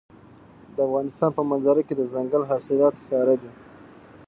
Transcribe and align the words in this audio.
د 0.75 0.77
افغانستان 0.87 1.29
په 1.37 1.41
منظره 1.49 1.81
کې 1.87 1.93
دځنګل 1.95 2.43
حاصلات 2.51 2.93
ښکاره 3.01 3.35
دي. 3.41 3.51